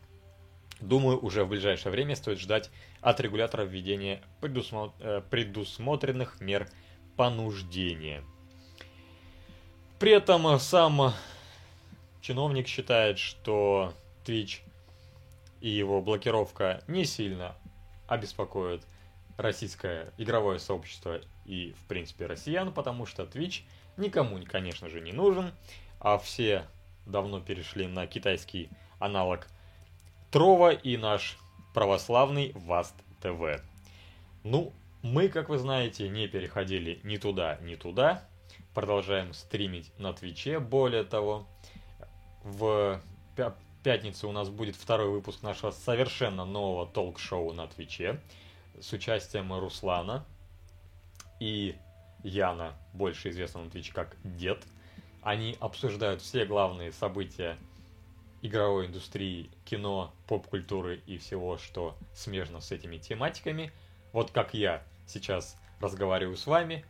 [0.81, 4.95] Думаю, уже в ближайшее время стоит ждать от регулятора введения предусмо...
[5.01, 6.69] э, предусмотренных мер
[7.17, 8.23] понуждения.
[9.99, 11.13] При этом сам
[12.23, 13.93] чиновник считает, что
[14.25, 14.61] Twitch
[15.61, 17.55] и его блокировка не сильно
[18.07, 18.83] обеспокоит
[19.37, 23.63] российское игровое сообщество и, в принципе, россиян, потому что Twitch
[23.97, 25.53] никому, конечно же, не нужен,
[26.01, 26.65] а все
[27.07, 29.49] давно перешли на китайский аналог
[30.31, 31.37] Трова и наш
[31.75, 33.61] православный Васт ТВ.
[34.45, 38.29] Ну, мы, как вы знаете, не переходили ни туда, ни туда.
[38.75, 40.59] Продолжаем стримить на Твиче.
[40.59, 41.47] Более того,
[42.43, 43.01] в
[43.83, 48.21] пятницу у нас будет второй выпуск нашего совершенно нового толк-шоу на Твиче
[48.81, 50.25] с участием Руслана
[51.41, 51.77] и
[52.23, 54.65] Яна, больше известного на Твич как Дед.
[55.23, 57.57] Они обсуждают все главные события
[58.43, 63.73] игровой индустрии, кино, поп-культуры и всего, что смежно с этими тематиками.
[64.13, 66.85] Вот как я сейчас разговариваю с вами,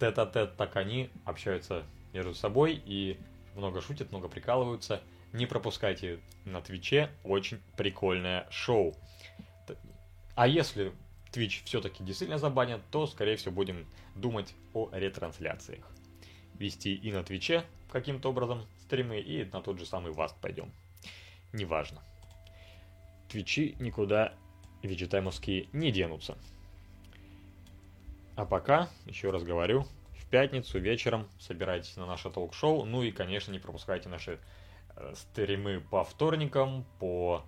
[0.00, 3.18] тет-а-тет, так они общаются между собой и
[3.54, 5.02] много шутят, много прикалываются.
[5.32, 8.96] Не пропускайте на Твиче, очень прикольное шоу.
[10.34, 10.92] А если
[11.32, 13.86] Twitch все-таки действительно забанят, то, скорее всего, будем
[14.16, 15.86] думать о ретрансляциях.
[16.58, 20.72] Вести и на Твиче каким-то образом стримы, и на тот же самый Васт пойдем.
[21.52, 22.02] Неважно.
[23.28, 24.34] Твичи никуда
[24.82, 26.36] виджетаймовские не денутся.
[28.36, 29.86] А пока, еще раз говорю,
[30.30, 32.84] пятницу вечером собирайтесь на наше толк-шоу.
[32.84, 34.38] Ну и, конечно, не пропускайте наши
[34.96, 37.44] э, стримы по вторникам, по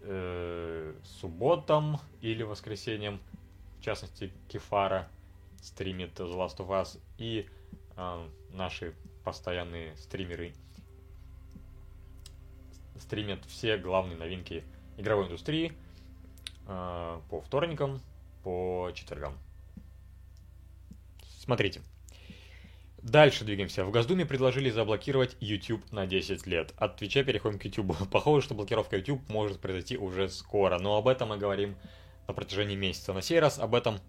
[0.00, 3.20] э, субботам или воскресеньям,
[3.78, 5.08] в частности, Кефара
[5.60, 7.48] стримит The Last of Us, и
[7.96, 10.54] э, наши постоянные стримеры
[12.98, 14.64] стримят все главные новинки
[14.96, 15.72] игровой индустрии
[16.66, 18.00] э, по вторникам,
[18.42, 19.36] по четвергам.
[21.46, 21.80] Смотрите.
[23.02, 23.84] Дальше двигаемся.
[23.84, 26.74] В Госдуме предложили заблокировать YouTube на 10 лет.
[26.76, 27.96] От Твича переходим к YouTube.
[28.10, 31.76] Похоже, что блокировка YouTube может произойти уже скоро, но об этом мы говорим
[32.26, 33.12] на протяжении месяца.
[33.12, 34.00] На сей раз об этом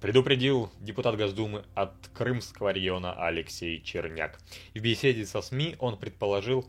[0.00, 4.38] предупредил депутат Госдумы от Крымского района Алексей Черняк.
[4.74, 6.64] В беседе со СМИ он предположил,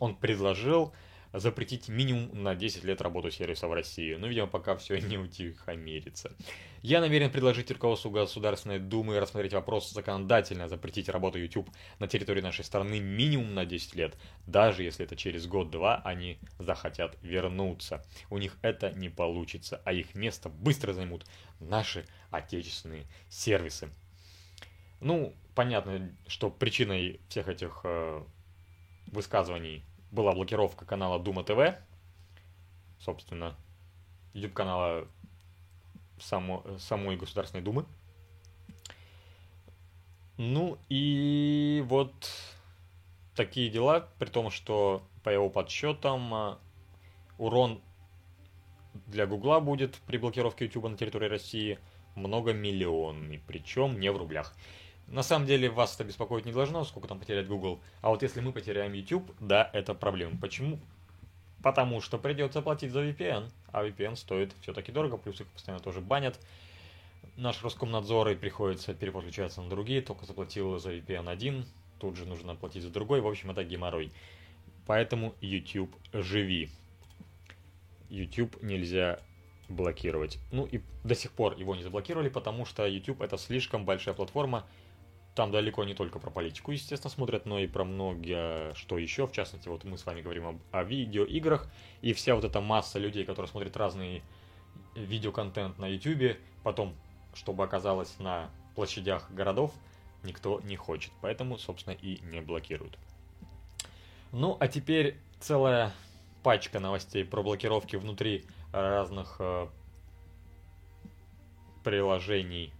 [0.00, 0.92] он предложил
[1.38, 4.14] запретить минимум на 10 лет работу сервиса в России.
[4.14, 6.32] Но, видимо, пока все не утихомирится.
[6.82, 11.68] Я намерен предложить руководству Государственной Думы рассмотреть вопрос законодательно запретить работу YouTube
[11.98, 17.16] на территории нашей страны минимум на 10 лет, даже если это через год-два они захотят
[17.22, 18.04] вернуться.
[18.30, 21.26] У них это не получится, а их место быстро займут
[21.60, 23.90] наши отечественные сервисы.
[25.00, 28.22] Ну, понятно, что причиной всех этих э,
[29.08, 29.84] высказываний
[30.16, 31.78] была блокировка канала Дума ТВ,
[32.98, 33.54] собственно,
[34.32, 35.06] YouTube канала
[36.18, 37.84] само, самой Государственной Думы.
[40.38, 42.12] Ну и вот
[43.34, 46.58] такие дела, при том, что по его подсчетам а,
[47.38, 47.80] урон
[49.06, 51.78] для Гугла будет при блокировке YouTube на территории России
[52.14, 54.54] многомиллионный, причем не в рублях.
[55.08, 57.80] На самом деле вас это беспокоить не должно, сколько там потерять Google.
[58.00, 60.36] А вот если мы потеряем YouTube, да, это проблема.
[60.40, 60.80] Почему?
[61.62, 66.00] Потому что придется платить за VPN, а VPN стоит все-таки дорого, плюс их постоянно тоже
[66.00, 66.38] банят.
[67.36, 71.66] Наш Роскомнадзор и приходится переключаться на другие, только заплатил за VPN один,
[71.98, 74.10] тут же нужно платить за другой, в общем, это геморрой.
[74.86, 76.70] Поэтому YouTube живи.
[78.08, 79.20] YouTube нельзя
[79.68, 80.38] блокировать.
[80.52, 84.64] Ну и до сих пор его не заблокировали, потому что YouTube это слишком большая платформа,
[85.36, 89.26] там далеко не только про политику, естественно, смотрят, но и про многие, что еще.
[89.26, 91.68] В частности, вот мы с вами говорим об, о видеоиграх,
[92.00, 94.22] и вся вот эта масса людей, которые смотрят разный
[94.94, 96.94] видеоконтент на YouTube, потом,
[97.34, 99.74] чтобы оказалось на площадях городов,
[100.22, 101.12] никто не хочет.
[101.20, 102.98] Поэтому, собственно, и не блокируют.
[104.32, 105.92] Ну, а теперь целая
[106.42, 109.68] пачка новостей про блокировки внутри разных э,
[111.84, 112.72] приложений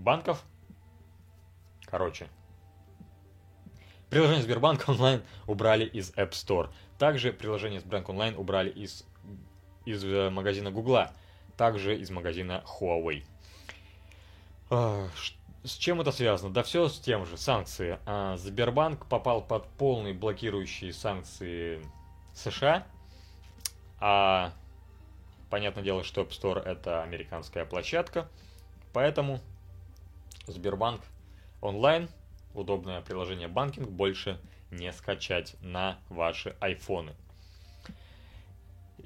[0.00, 0.42] банков.
[1.86, 2.28] Короче,
[4.08, 6.70] приложение Сбербанк онлайн убрали из App Store.
[6.98, 9.04] Также приложение Сбербанк онлайн убрали из,
[9.84, 11.12] из э, магазина Гугла.
[11.56, 13.24] Также из магазина Huawei.
[14.70, 15.08] А,
[15.64, 16.52] с чем это связано?
[16.52, 17.98] Да все с тем же, санкции.
[18.06, 21.84] А, Сбербанк попал под полные блокирующие санкции
[22.34, 22.86] США,
[23.98, 24.52] а
[25.50, 28.28] понятное дело, что App Store это американская площадка,
[28.92, 29.40] поэтому
[30.46, 31.02] Сбербанк
[31.60, 32.08] онлайн,
[32.54, 37.14] удобное приложение банкинг, больше не скачать на ваши айфоны.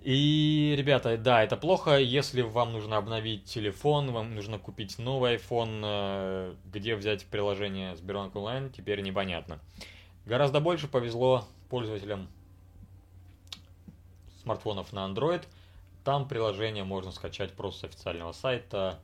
[0.05, 5.81] И, ребята, да, это плохо, если вам нужно обновить телефон, вам нужно купить новый iPhone,
[5.83, 9.61] э, где взять приложение Сбербанк онлайн, теперь непонятно.
[10.27, 12.29] Гораздо больше повезло пользователям
[14.43, 15.45] смартфонов на Android.
[16.05, 19.01] Там приложение можно скачать просто с официального сайта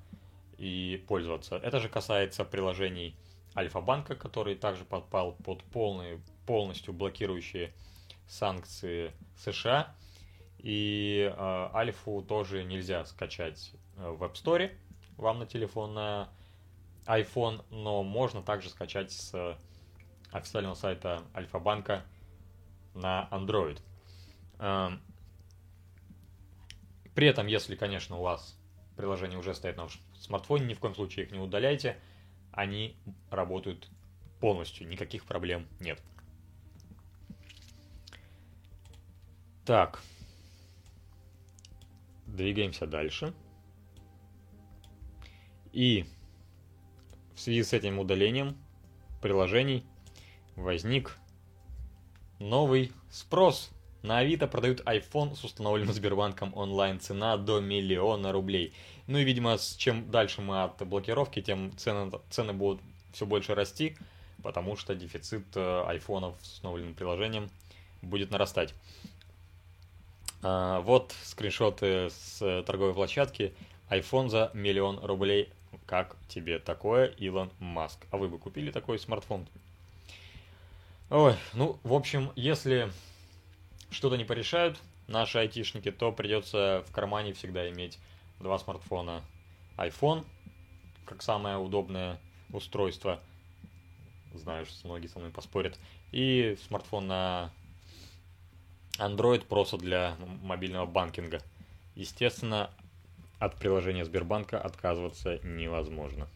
[0.60, 1.56] и пользоваться.
[1.56, 3.16] Это же касается приложений
[3.56, 7.72] Альфа-банка, который также подпал под полные, полностью блокирующие
[8.28, 9.94] санкции США.
[10.58, 14.70] И э, Альфу тоже нельзя скачать э, в App Store
[15.16, 16.28] вам на телефон на
[17.06, 19.56] iPhone, но можно также скачать с
[20.30, 22.04] официального сайта Альфа-банка
[22.92, 23.80] на Android.
[24.58, 24.90] Э,
[27.14, 28.58] при этом, если, конечно, у вас
[28.96, 29.88] приложение уже стоит на
[30.22, 31.98] смартфоне, ни в коем случае их не удаляйте,
[32.52, 32.96] они
[33.30, 33.88] работают
[34.40, 36.02] полностью, никаких проблем нет.
[39.64, 40.02] Так,
[42.36, 43.34] Двигаемся дальше.
[45.72, 46.04] И
[47.34, 48.56] в связи с этим удалением
[49.20, 49.84] приложений
[50.56, 51.16] возник
[52.38, 53.70] новый спрос.
[54.02, 57.00] На Авито продают iPhone с установленным Сбербанком онлайн.
[57.00, 58.72] Цена до миллиона рублей.
[59.06, 62.80] Ну и, видимо, с чем дальше мы от блокировки, тем цены, цены будут
[63.12, 63.96] все больше расти,
[64.42, 67.50] потому что дефицит э, айфонов с установленным приложением
[68.02, 68.74] будет нарастать.
[70.42, 73.52] А, вот скриншоты с э, торговой площадки.
[73.90, 75.50] iPhone за миллион рублей.
[75.86, 78.06] Как тебе такое, Илон Маск?
[78.10, 79.46] А вы бы купили такой смартфон?
[81.10, 82.90] Ой, ну, в общем, если
[83.90, 87.98] что-то не порешают наши айтишники, то придется в кармане всегда иметь
[88.38, 89.22] два смартфона.
[89.76, 90.24] iPhone,
[91.04, 92.20] как самое удобное
[92.52, 93.20] устройство.
[94.34, 95.78] Знаю, что многие со мной поспорят.
[96.12, 97.52] И смартфон на
[98.98, 101.40] Android просто для мобильного банкинга.
[101.94, 102.70] Естественно,
[103.38, 106.28] от приложения Сбербанка отказываться невозможно.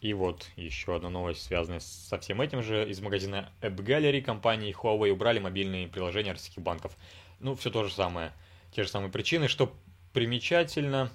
[0.00, 2.88] И вот еще одна новость, связанная со всем этим же.
[2.88, 6.96] Из магазина App Gallery компании Huawei убрали мобильные приложения российских банков.
[7.40, 8.32] Ну, все то же самое.
[8.72, 9.48] Те же самые причины.
[9.48, 9.72] Что
[10.12, 11.10] примечательно,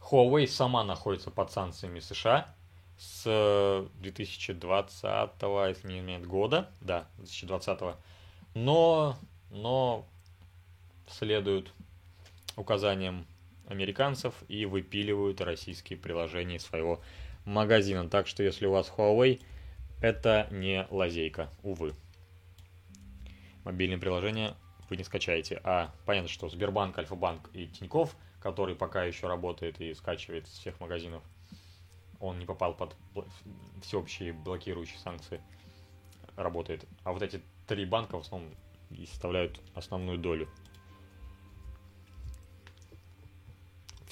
[0.00, 2.54] Huawei сама находится под санкциями США
[2.98, 5.02] с 2020,
[5.68, 7.96] если не изменяет года, да, 2020,
[8.54, 9.18] но,
[9.50, 10.06] но
[11.08, 11.72] следуют
[12.56, 13.26] указаниям
[13.66, 17.00] американцев и выпиливают российские приложения из своего
[17.44, 18.08] магазина.
[18.08, 19.42] Так что если у вас Huawei,
[20.00, 21.94] это не лазейка, увы.
[23.64, 24.54] Мобильные приложения
[24.88, 25.60] вы не скачаете.
[25.64, 30.78] А понятно, что Сбербанк, Альфа-банк и Тиньков, который пока еще работает и скачивает с всех
[30.80, 31.22] магазинов,
[32.20, 32.96] он не попал под
[33.82, 35.40] всеобщие блокирующие санкции,
[36.36, 36.84] работает.
[37.04, 38.52] А вот эти три банка в основном
[38.90, 40.48] и составляют основную долю.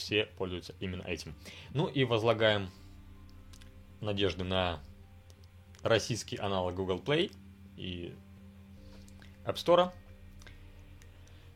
[0.04, 1.34] Все пользуются именно этим.
[1.72, 2.68] Ну и возлагаем
[4.02, 4.80] надежды на
[5.82, 7.32] российский аналог Google Play
[7.78, 8.14] и
[9.46, 9.92] App Store–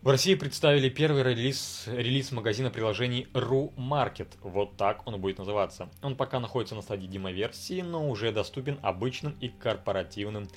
[0.00, 4.28] в России представили первый релиз, релиз магазина приложений RuMarket.
[4.42, 5.90] Вот так он будет называться.
[6.02, 10.48] Он пока находится на стадии демоверсии, но уже доступен обычным и корпоративным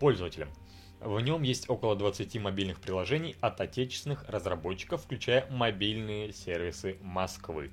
[0.00, 0.48] пользователям.
[1.00, 7.70] В нем есть около 20 мобильных приложений от отечественных разработчиков, включая мобильные сервисы Москвы.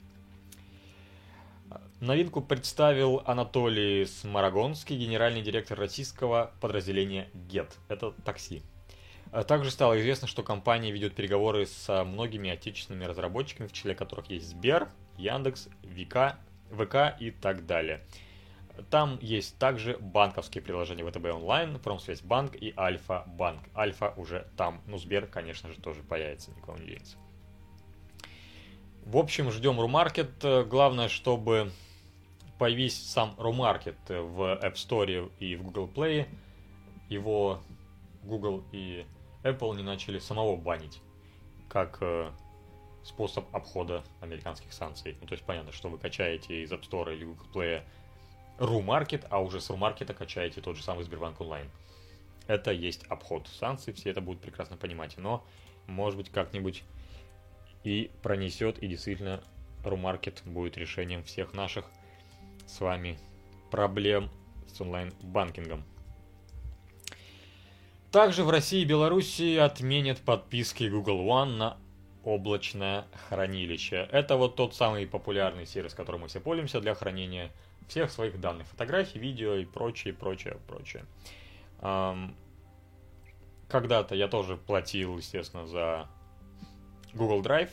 [1.99, 7.69] Новинку представил Анатолий Сморогонский, генеральный директор российского подразделения GET.
[7.89, 8.61] Это такси.
[9.32, 14.30] А также стало известно, что компания ведет переговоры с многими отечественными разработчиками, в числе которых
[14.30, 16.38] есть Сбер, Яндекс, ВК,
[16.71, 18.05] ВК и так далее.
[18.89, 23.61] Там есть также банковские приложения ВТБ онлайн, Промсвязьбанк и Альфа Банк.
[23.75, 27.17] Альфа уже там, ну Сбер, конечно же, тоже появится, никого не денется.
[29.03, 30.43] В общем, ждем Румаркет.
[30.67, 31.71] Главное, чтобы
[32.59, 36.28] появись сам Румаркет в App Store и в Google Play.
[37.09, 37.61] Его
[38.23, 39.05] Google и
[39.43, 41.01] Apple не начали самого банить,
[41.69, 42.32] как э,
[43.03, 45.15] способ обхода американских санкций.
[45.21, 47.84] Ну, то есть понятно, что вы качаете из App Store или Google Play
[48.58, 51.70] RuMarket, а уже с RuMarket качаете тот же самый Сбербанк онлайн.
[52.47, 55.18] Это есть обход санкций, все это будут прекрасно понимать.
[55.18, 55.45] Но,
[55.86, 56.84] может быть, как-нибудь
[57.84, 59.43] и пронесет, и действительно
[59.84, 61.86] RuMarket будет решением всех наших
[62.66, 63.20] с вами
[63.72, 64.30] проблем
[64.68, 65.84] с онлайн-банкингом.
[68.12, 71.78] Также в России и Беларуси отменят подписки Google One на
[72.24, 74.08] облачное хранилище.
[74.12, 77.51] Это вот тот самый популярный сервис, которым мы все пользуемся для хранения
[77.88, 81.05] всех своих данных, фотографий, видео и прочее, прочее, прочее.
[83.69, 86.07] Когда-то я тоже платил, естественно, за
[87.13, 87.69] Google Drive.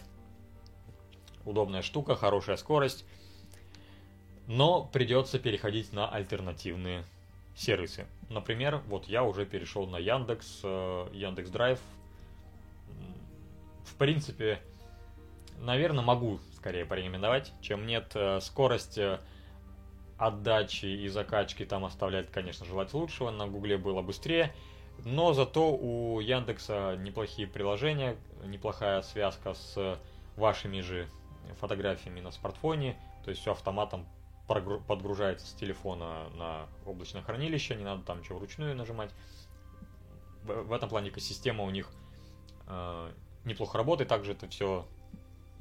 [1.45, 3.05] Удобная штука, хорошая скорость.
[4.47, 7.05] Но придется переходить на альтернативные
[7.57, 8.07] сервисы.
[8.29, 11.81] Например, вот я уже перешел на Яндекс, э, Яндекс Драйв.
[13.85, 14.61] В принципе,
[15.59, 18.11] наверное, могу скорее порекомендовать, чем нет.
[18.15, 19.21] Э, скорость э,
[20.19, 23.31] отдачи и закачки там оставляет, конечно, желать лучшего.
[23.31, 24.55] На Гугле было быстрее.
[25.05, 29.99] Но зато у Яндекса неплохие приложения, неплохая связка с
[30.37, 31.09] вашими же
[31.59, 32.97] фотографиями на смартфоне.
[33.25, 34.07] То есть все автоматом
[34.47, 39.11] подгружается с телефона на облачное хранилище, не надо там ничего вручную нажимать.
[40.43, 41.91] В этом плане экосистема у них
[42.67, 43.13] э,
[43.45, 44.87] неплохо работает, также это все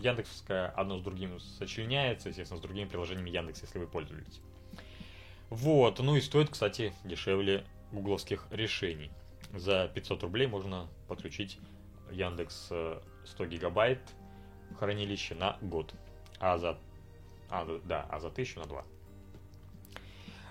[0.04, 4.42] Яндексовское одно с другим сочленяется, естественно, с другими приложениями Яндекса, если вы пользуетесь.
[5.50, 9.12] Вот, ну и стоит, кстати, дешевле гугловских решений.
[9.54, 11.60] За 500 рублей можно подключить
[12.12, 13.04] Яндекс 100
[13.40, 14.00] э, гигабайт
[14.80, 15.94] хранилище на год.
[16.40, 16.78] А за
[17.50, 18.86] а, да, а за 1000 на 2.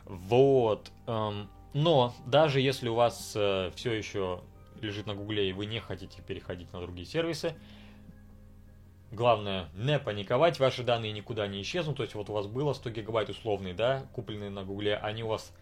[0.05, 0.91] Вот.
[1.07, 4.43] Эм, но даже если у вас э, все еще
[4.81, 7.55] лежит на Гугле и вы не хотите переходить на другие сервисы,
[9.13, 11.99] главное не паниковать, ваши данные никуда не исчезнут.
[11.99, 15.29] То есть вот у вас было 100 гигабайт условные, да, купленные на Гугле, они у
[15.29, 15.53] вас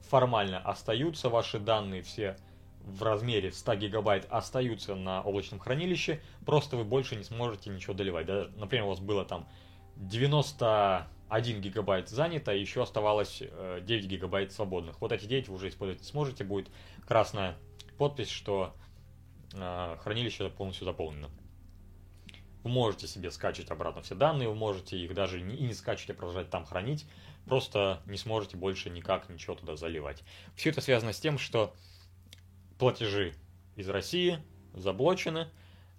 [0.00, 2.36] формально остаются, ваши данные все
[2.80, 8.26] в размере 100 гигабайт остаются на облачном хранилище, просто вы больше не сможете ничего доливать.
[8.26, 8.48] Да?
[8.56, 9.46] Например, у вас было там
[9.96, 13.50] 91 гигабайт занято, еще оставалось 9
[13.88, 15.00] э, гигабайт свободных.
[15.00, 16.70] Вот эти 9 вы уже использовать не сможете, будет
[17.06, 17.56] красная
[17.98, 18.74] подпись, что
[19.52, 21.28] э, хранилище полностью заполнено.
[22.62, 26.10] Вы можете себе скачивать обратно все данные, вы можете их даже не, и не скачивать,
[26.10, 27.06] а продолжать там хранить,
[27.46, 30.22] просто не сможете больше никак ничего туда заливать.
[30.54, 31.74] Все это связано с тем, что
[32.78, 33.34] платежи
[33.76, 34.42] из России
[34.74, 35.48] заблочены,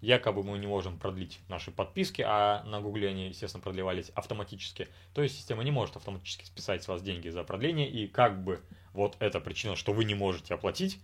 [0.01, 4.87] якобы мы не можем продлить наши подписки, а на Гугле они, естественно, продлевались автоматически.
[5.13, 8.61] То есть система не может автоматически списать с вас деньги за продление, и как бы
[8.93, 10.99] вот эта причина, что вы не можете оплатить,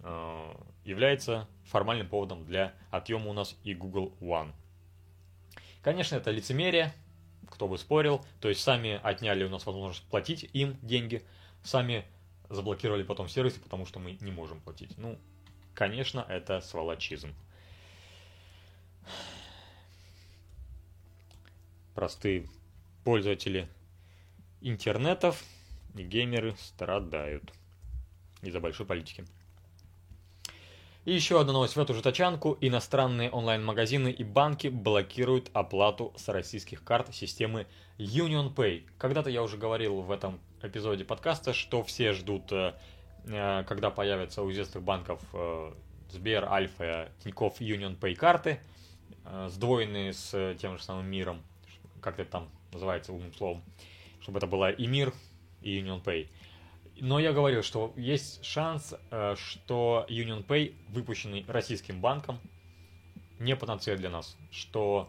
[0.00, 0.54] э,
[0.84, 4.52] является формальным поводом для отъема у нас и Google One.
[5.86, 6.92] Конечно, это лицемерие,
[7.48, 11.22] кто бы спорил, то есть сами отняли у нас возможность платить им деньги,
[11.62, 12.04] сами
[12.50, 14.98] заблокировали потом сервисы, потому что мы не можем платить.
[14.98, 15.16] Ну,
[15.74, 17.32] конечно, это сволочизм.
[21.94, 22.48] простые
[23.04, 23.68] пользователи
[24.60, 25.44] интернетов
[25.94, 27.52] и геймеры страдают
[28.42, 29.24] из-за большой политики.
[31.06, 32.58] И еще одна новость в эту же тачанку.
[32.60, 38.82] Иностранные онлайн-магазины и банки блокируют оплату с российских карт системы UnionPay.
[38.98, 42.74] Когда-то я уже говорил в этом эпизоде подкаста, что все ждут, э,
[43.24, 45.72] э, когда появятся у известных банков э,
[46.10, 48.60] Сбер, Альфа, Тинькофф, UnionPay карты,
[49.48, 51.40] сдвоенные с тем же самым миром
[52.06, 53.64] как это там называется умным словом,
[54.20, 55.12] чтобы это была и мир,
[55.60, 56.28] и Union Pay.
[56.98, 62.40] Но я говорил, что есть шанс, э, что Union Pay, выпущенный российским банком,
[63.38, 64.36] не панацея для нас.
[64.50, 65.08] Что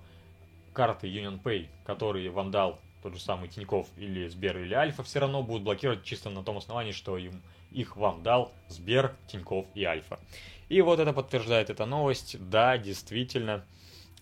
[0.73, 5.19] карты Union Pay, которые вам дал тот же самый Тиньков или Сбер или Альфа, все
[5.19, 9.83] равно будут блокировать чисто на том основании, что им, их вам дал Сбер, Тиньков и
[9.85, 10.19] Альфа.
[10.67, 12.35] И вот это подтверждает эта новость.
[12.49, 13.65] Да, действительно,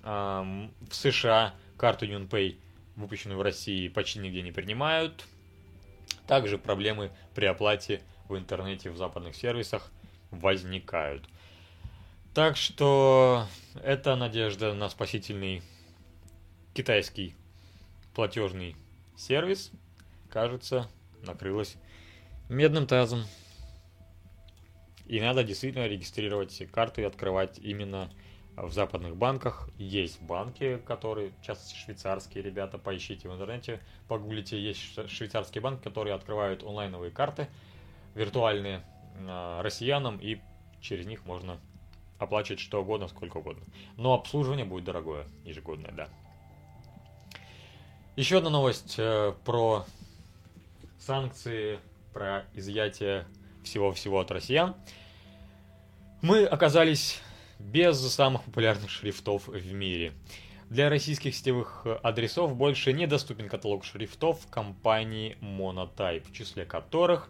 [0.03, 2.57] эм, в США карту Union Pay
[2.95, 5.26] выпущенную в России, почти нигде не принимают.
[6.28, 9.91] Также проблемы при оплате в интернете в западных сервисах
[10.32, 11.23] возникают.
[12.34, 13.47] Так что
[13.84, 15.61] это надежда на спасительный
[16.73, 17.36] китайский
[18.13, 18.76] платежный
[19.15, 19.71] сервис,
[20.30, 20.89] кажется,
[21.21, 21.78] накрылась
[22.49, 23.23] медным тазом.
[25.05, 28.11] И надо действительно регистрировать карты и открывать именно
[28.57, 29.69] в западных банках.
[29.77, 34.79] Есть банки, которые, в частности, швейцарские ребята, поищите в интернете, погуглите, есть
[35.09, 37.47] швейцарские банки, которые открывают онлайновые карты
[38.13, 38.81] виртуальные
[39.17, 40.39] э, россиянам, и
[40.79, 41.59] через них можно
[42.17, 43.63] оплачивать что угодно, сколько угодно.
[43.97, 46.07] Но обслуживание будет дорогое, ежегодное, да.
[48.15, 49.85] Еще одна новость э, про
[50.97, 51.79] санкции,
[52.13, 53.25] про изъятие
[53.63, 54.75] всего-всего от россиян.
[56.21, 57.21] Мы оказались
[57.59, 60.13] без самых популярных шрифтов в мире.
[60.69, 67.29] Для российских сетевых адресов больше недоступен каталог шрифтов компании Monotype, в числе которых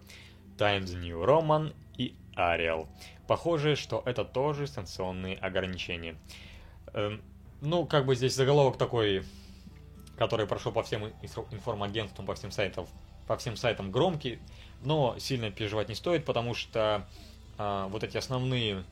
[0.58, 2.88] Times New Roman и Arial.
[3.28, 6.16] Похоже, что это тоже санкционные ограничения.
[6.94, 7.22] Эм,
[7.62, 9.24] ну, как бы здесь заголовок такой,
[10.18, 11.08] который прошел по всем
[11.52, 12.88] информагентствам, по всем сайтам,
[13.28, 14.40] по всем сайтам громкий,
[14.84, 17.08] но сильно переживать не стоит, потому что
[17.58, 18.84] э, вот эти основные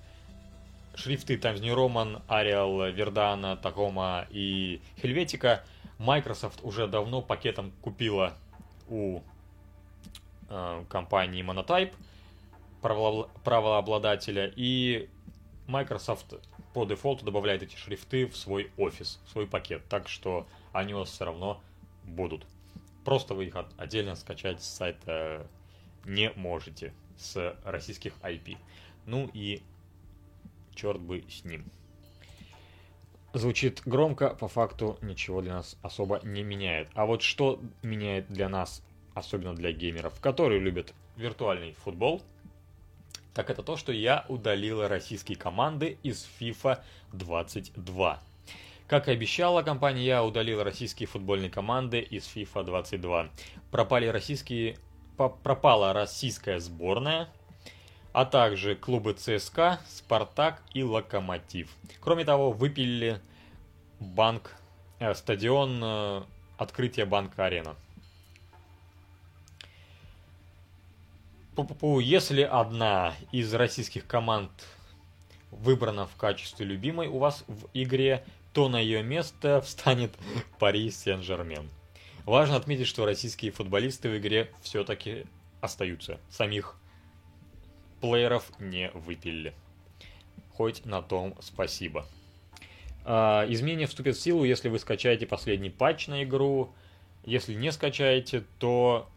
[0.96, 5.62] шрифты Times New Roman, Arial, Verdana, Tacoma и Helvetica
[6.00, 8.34] Microsoft уже давно пакетом купила
[8.90, 9.22] у
[10.50, 11.94] э, компании Monotype,
[12.82, 15.10] правообладателя, и
[15.68, 16.34] Microsoft
[16.74, 21.00] по дефолту добавляет эти шрифты в свой офис, в свой пакет, так что они у
[21.00, 21.62] вас все равно
[22.04, 22.46] будут.
[23.06, 25.48] Просто вы их отдельно скачать с сайта
[26.06, 28.58] не можете с российских IP.
[29.06, 29.62] Ну и
[30.76, 31.66] черт бы с ним.
[33.34, 36.90] Звучит громко, по факту ничего для нас особо не меняет.
[36.94, 38.84] А вот что меняет для нас,
[39.16, 42.22] особенно для геймеров, которые любят виртуальный футбол,
[43.34, 48.22] так это то, что я удалила российские команды из FIFA 22.
[48.88, 53.30] Как и обещала компания, я удалила российские футбольные команды из FIFA 22.
[53.72, 54.78] Пропали российские,
[55.18, 57.30] пропала российская сборная,
[58.14, 61.76] а также клубы ЦСКА, Спартак и Локомотив.
[62.00, 63.20] Кроме того, выпилили
[64.00, 64.56] банк,
[65.00, 66.24] э, стадион э,
[66.58, 67.76] открытия банка Арена.
[71.56, 74.52] Пу-пу-пу, если одна из российских команд
[75.50, 80.12] выбрана в качестве любимой у вас в игре, то на ее место встанет
[80.60, 81.68] Пари Сен-Жермен.
[82.26, 85.26] Важно отметить, что российские футболисты в игре все-таки
[85.62, 86.20] остаются.
[86.30, 86.78] Самих
[88.04, 89.54] плееров не выпилили.
[90.52, 92.06] Хоть на том спасибо.
[93.06, 96.74] А, изменения вступят в силу, если вы скачаете последний патч на игру.
[97.24, 99.08] Если не скачаете, то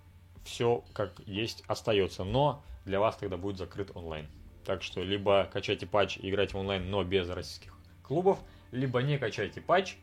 [0.44, 2.22] все как есть остается.
[2.22, 4.28] Но для вас тогда будет закрыт онлайн.
[4.64, 8.38] Так что либо качайте патч и играйте в онлайн, но без российских клубов,
[8.70, 9.96] либо не качайте патч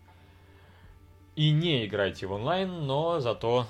[1.38, 3.66] и не играйте в онлайн, но зато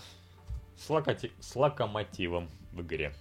[0.75, 1.31] с, локоти...
[1.39, 3.13] с локомотивом в игре.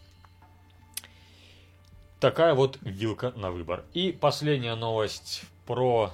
[2.22, 3.82] Такая вот вилка на выбор.
[3.94, 6.12] И последняя новость про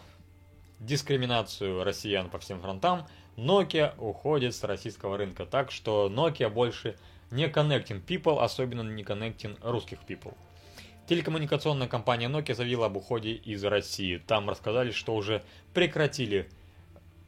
[0.80, 3.06] дискриминацию россиян по всем фронтам.
[3.36, 6.96] Nokia уходит с российского рынка, так что Nokia больше
[7.30, 10.34] не connecting people, особенно не connecting русских people.
[11.10, 14.16] Телекоммуникационная компания Nokia заявила об уходе из России.
[14.16, 15.42] Там рассказали, что уже
[15.74, 16.48] прекратили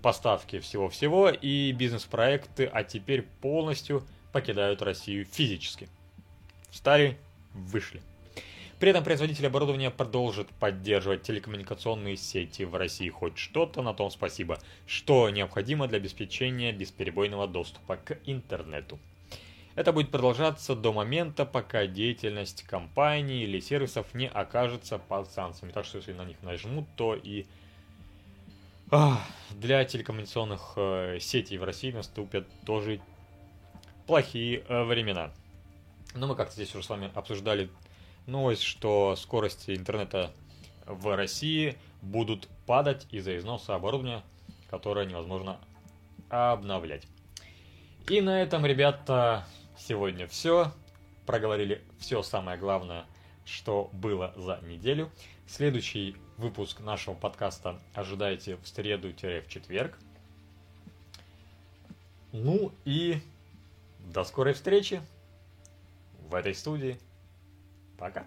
[0.00, 5.86] поставки всего-всего и бизнес-проекты, а теперь полностью покидают Россию физически.
[6.70, 7.18] Встали,
[7.52, 8.00] вышли.
[8.80, 14.58] При этом производитель оборудования продолжит поддерживать телекоммуникационные сети в России хоть что-то, на том спасибо,
[14.86, 18.98] что необходимо для обеспечения бесперебойного доступа к интернету.
[19.74, 25.72] Это будет продолжаться до момента, пока деятельность компании или сервисов не окажется под санкциями.
[25.72, 27.44] Так что если на них нажмут, то и
[29.50, 32.98] для телекоммуникационных э, сетей в России наступят тоже
[34.06, 35.32] плохие э, времена.
[36.14, 37.68] Но мы как-то здесь уже с вами обсуждали
[38.30, 40.32] новость, что скорости интернета
[40.86, 44.22] в России будут падать из-за износа оборудования,
[44.68, 45.60] которое невозможно
[46.28, 47.06] обновлять.
[48.08, 50.72] И на этом, ребята, сегодня все.
[51.26, 53.04] Проговорили все самое главное,
[53.44, 55.10] что было за неделю.
[55.46, 59.98] Следующий выпуск нашего подкаста ожидайте в среду-в четверг.
[62.32, 63.20] Ну и
[63.98, 65.02] до скорой встречи
[66.28, 66.98] в этой студии.
[68.00, 68.24] Пока.